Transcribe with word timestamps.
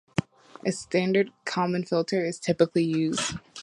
A 0.65 0.71
standard 0.71 1.29
Kalman 1.45 1.85
filter 1.85 2.25
is 2.25 2.39
typically 2.39 2.83
used. 2.83 3.35